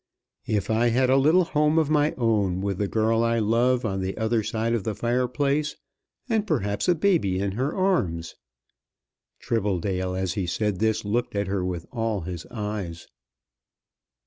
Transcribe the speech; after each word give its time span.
"If 0.47 0.71
I 0.71 0.89
had 0.89 1.11
a 1.11 1.15
little 1.15 1.43
home 1.43 1.77
of 1.77 1.91
my 1.91 2.13
own 2.17 2.59
with 2.59 2.79
the 2.79 2.87
girl 2.87 3.23
I 3.23 3.37
love 3.37 3.85
on 3.85 4.01
the 4.01 4.17
other 4.17 4.41
side 4.41 4.73
of 4.73 4.83
the 4.83 4.95
fireplace, 4.95 5.75
and 6.27 6.47
perhaps 6.47 6.87
a 6.89 6.95
baby 6.95 7.37
in 7.37 7.51
her 7.51 7.75
arms" 7.75 8.33
Tribbledale 9.43 10.15
as 10.17 10.33
he 10.33 10.47
said 10.47 10.79
this 10.79 11.05
looked 11.05 11.35
at 11.35 11.45
her 11.45 11.63
with 11.63 11.85
all 11.91 12.21
his 12.21 12.47
eyes. 12.47 13.05